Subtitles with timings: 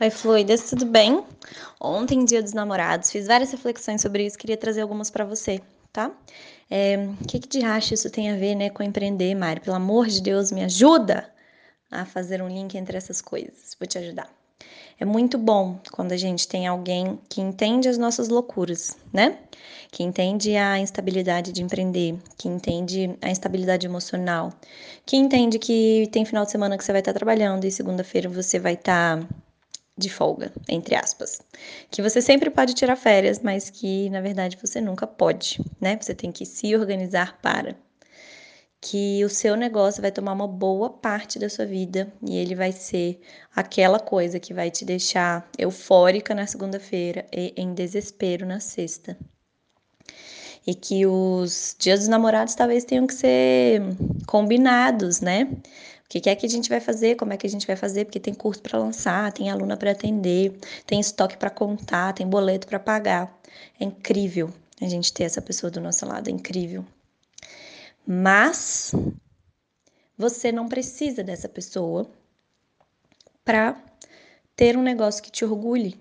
[0.00, 1.24] Oi, fluidas, tudo bem?
[1.80, 5.60] Ontem, dia dos namorados, fiz várias reflexões sobre isso, queria trazer algumas para você,
[5.92, 6.12] tá?
[6.70, 9.58] É, que, que de racha isso tem a ver, né, com empreender, Mari?
[9.58, 11.28] Pelo amor de Deus, me ajuda
[11.90, 14.32] a fazer um link entre essas coisas, vou te ajudar.
[15.00, 19.36] É muito bom quando a gente tem alguém que entende as nossas loucuras, né?
[19.90, 24.52] Que entende a instabilidade de empreender, que entende a instabilidade emocional,
[25.04, 28.60] que entende que tem final de semana que você vai estar trabalhando e segunda-feira você
[28.60, 29.26] vai estar
[29.98, 31.40] de folga, entre aspas.
[31.90, 35.98] Que você sempre pode tirar férias, mas que na verdade você nunca pode, né?
[36.00, 37.76] Você tem que se organizar para.
[38.80, 42.70] Que o seu negócio vai tomar uma boa parte da sua vida e ele vai
[42.70, 43.20] ser
[43.54, 49.18] aquela coisa que vai te deixar eufórica na segunda-feira e em desespero na sexta.
[50.64, 53.82] E que os dias dos namorados talvez tenham que ser
[54.26, 55.48] combinados, né?
[56.08, 58.06] O que é que a gente vai fazer, como é que a gente vai fazer,
[58.06, 62.66] porque tem curso para lançar, tem aluna para atender, tem estoque para contar, tem boleto
[62.66, 63.38] para pagar.
[63.78, 66.82] É incrível a gente ter essa pessoa do nosso lado, é incrível.
[68.06, 68.94] Mas
[70.16, 72.10] você não precisa dessa pessoa
[73.44, 73.76] para
[74.56, 76.00] ter um negócio que te orgulhe.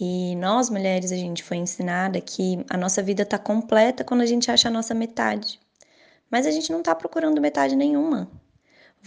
[0.00, 4.26] E nós, mulheres, a gente foi ensinada que a nossa vida está completa quando a
[4.26, 5.60] gente acha a nossa metade.
[6.30, 8.30] Mas a gente não está procurando metade nenhuma.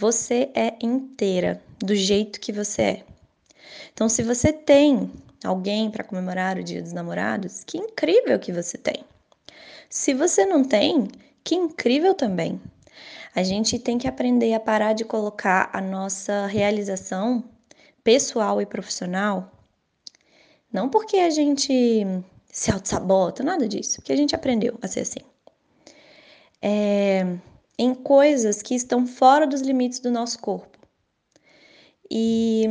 [0.00, 3.04] Você é inteira do jeito que você é.
[3.92, 5.12] Então, se você tem
[5.44, 9.04] alguém para comemorar o Dia dos Namorados, que incrível que você tem.
[9.90, 11.06] Se você não tem,
[11.44, 12.58] que incrível também.
[13.34, 17.44] A gente tem que aprender a parar de colocar a nossa realização
[18.02, 19.52] pessoal e profissional,
[20.72, 22.06] não porque a gente
[22.50, 25.20] se auto-sabota, nada disso, porque a gente aprendeu a ser assim.
[26.62, 27.36] É,
[27.80, 30.78] em coisas que estão fora dos limites do nosso corpo.
[32.10, 32.66] E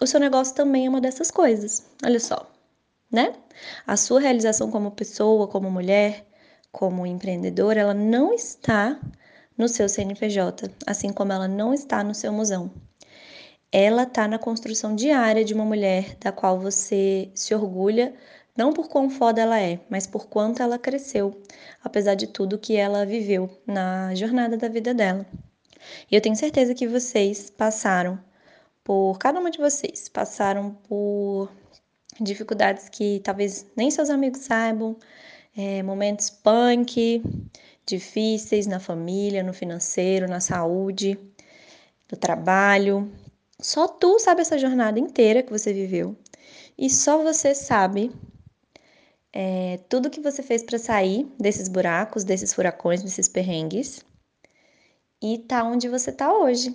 [0.00, 1.86] o seu negócio também é uma dessas coisas.
[2.04, 2.50] Olha só,
[3.08, 3.36] né?
[3.86, 6.26] A sua realização como pessoa, como mulher,
[6.72, 9.00] como empreendedora, ela não está
[9.56, 12.68] no seu CNPJ, assim como ela não está no seu musão.
[13.70, 18.12] Ela está na construção diária de uma mulher da qual você se orgulha
[18.58, 21.40] não por quão foda ela é, mas por quanto ela cresceu,
[21.82, 25.24] apesar de tudo que ela viveu na jornada da vida dela.
[26.10, 28.18] E eu tenho certeza que vocês passaram
[28.82, 31.48] por, cada uma de vocês, passaram por
[32.20, 34.96] dificuldades que talvez nem seus amigos saibam,
[35.56, 37.22] é, momentos punk,
[37.86, 41.16] difíceis na família, no financeiro, na saúde,
[42.10, 43.08] no trabalho.
[43.60, 46.16] Só tu sabe essa jornada inteira que você viveu.
[46.76, 48.10] E só você sabe
[49.32, 54.04] é, tudo que você fez para sair desses buracos, desses furacões, desses perrengues
[55.22, 56.74] e tá onde você tá hoje.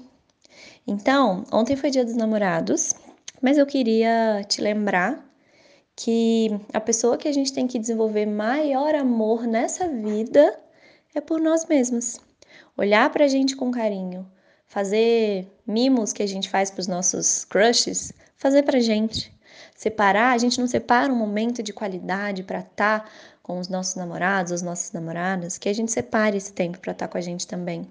[0.86, 2.94] Então, ontem foi dia dos namorados,
[3.42, 5.24] mas eu queria te lembrar
[5.96, 10.60] que a pessoa que a gente tem que desenvolver maior amor nessa vida
[11.16, 12.20] é por nós mesmos.
[12.78, 14.30] Olhar pra gente com carinho,
[14.66, 19.33] fazer mimos que a gente faz pros nossos crushes, fazer pra gente.
[19.84, 23.10] Separar, a gente não separa um momento de qualidade para estar tá
[23.42, 27.06] com os nossos namorados, as nossas namoradas, que a gente separe esse tempo para estar
[27.06, 27.86] tá com a gente também.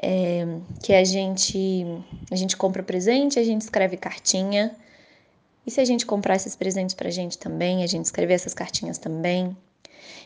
[0.00, 0.46] É,
[0.84, 1.84] que a gente
[2.30, 4.72] a gente compra presente, a gente escreve cartinha.
[5.66, 8.96] E se a gente comprar esses presentes pra gente também, a gente escrever essas cartinhas
[8.96, 9.56] também.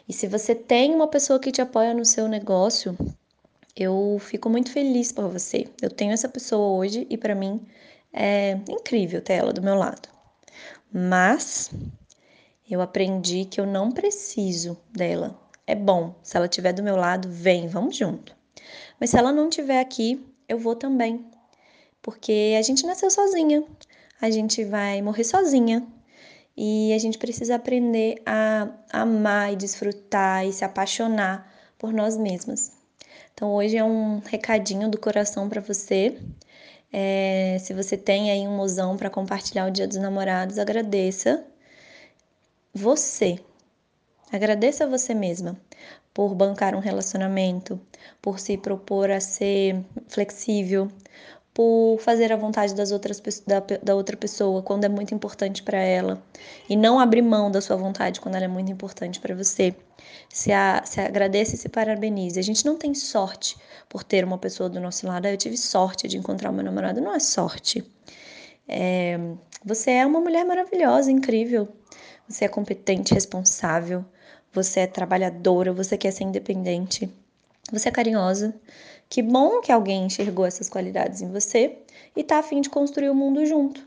[0.07, 2.95] E se você tem uma pessoa que te apoia no seu negócio,
[3.75, 5.67] eu fico muito feliz por você.
[5.81, 7.67] Eu tenho essa pessoa hoje e para mim
[8.13, 10.18] é incrível ter ela do meu lado.
[10.93, 11.71] Mas
[12.69, 15.39] eu aprendi que eu não preciso dela.
[15.67, 18.35] É bom, se ela estiver do meu lado, vem, vamos junto.
[18.99, 21.27] Mas se ela não estiver aqui, eu vou também.
[22.01, 23.63] Porque a gente nasceu sozinha,
[24.21, 25.87] a gente vai morrer sozinha.
[26.57, 32.73] E a gente precisa aprender a amar e desfrutar e se apaixonar por nós mesmas.
[33.33, 36.19] Então hoje é um recadinho do coração para você
[36.93, 41.45] é, se você tem aí um mozão para compartilhar o Dia dos Namorados, agradeça
[42.73, 43.39] você.
[44.33, 45.59] Agradeça você mesma
[46.13, 47.81] por bancar um relacionamento,
[48.21, 50.91] por se propor a ser flexível,
[51.59, 55.77] por fazer a vontade das outras, da, da outra pessoa quando é muito importante para
[55.77, 56.23] ela
[56.71, 59.75] e não abrir mão da sua vontade quando ela é muito importante para você.
[60.29, 62.39] Se, a, se agradeça e se parabenize.
[62.39, 63.57] A gente não tem sorte
[63.89, 65.27] por ter uma pessoa do nosso lado.
[65.27, 67.01] Ah, eu tive sorte de encontrar o meu namorado.
[67.01, 67.85] Não é sorte.
[68.69, 69.19] É,
[69.65, 71.67] você é uma mulher maravilhosa, incrível.
[72.29, 74.05] Você é competente, responsável.
[74.53, 75.73] Você é trabalhadora.
[75.73, 77.13] Você quer ser independente.
[77.73, 78.55] Você é carinhosa.
[79.09, 81.79] Que bom que alguém enxergou essas qualidades em você
[82.15, 83.87] e tá afim de construir o mundo junto.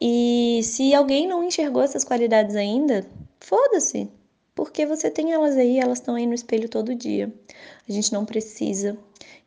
[0.00, 3.04] E se alguém não enxergou essas qualidades ainda,
[3.40, 4.08] foda-se,
[4.54, 7.32] porque você tem elas aí, elas estão aí no espelho todo dia.
[7.88, 8.96] A gente não precisa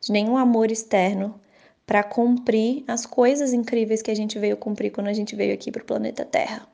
[0.00, 1.40] de nenhum amor externo
[1.86, 5.70] para cumprir as coisas incríveis que a gente veio cumprir quando a gente veio aqui
[5.70, 6.66] para o planeta Terra.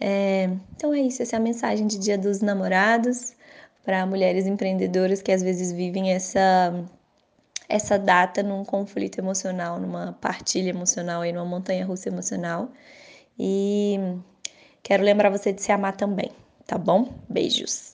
[0.00, 3.34] É, então é isso, essa é a mensagem de Dia dos Namorados
[3.84, 6.72] para mulheres empreendedoras que às vezes vivem essa
[7.68, 12.70] essa data num conflito emocional, numa partilha emocional e numa montanha russa emocional.
[13.38, 13.98] E
[14.82, 16.30] quero lembrar você de se amar também,
[16.66, 17.08] tá bom?
[17.30, 17.92] Beijos.